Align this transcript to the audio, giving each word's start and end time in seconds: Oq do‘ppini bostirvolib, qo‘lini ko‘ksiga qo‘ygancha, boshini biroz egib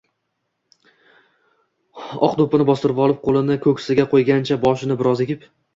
Oq 2.29 2.35
do‘ppini 2.41 2.69
bostirvolib, 2.73 3.21
qo‘lini 3.29 3.61
ko‘ksiga 3.69 4.11
qo‘ygancha, 4.15 4.63
boshini 4.67 5.01
biroz 5.05 5.25
egib 5.29 5.51